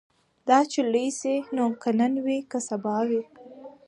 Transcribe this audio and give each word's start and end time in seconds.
دا 0.47 0.57
چي 0.71 0.79
لوی 0.91 1.07
سي 1.19 1.33
نو 1.55 1.65
که 1.81 1.89
نن 1.99 2.13
وي 2.25 2.37
که 2.51 2.59
سبا 2.67 2.95
وي 3.09 3.21